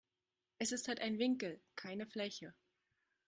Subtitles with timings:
[0.57, 2.55] Es ist halt ein Winkel, keine Fläche.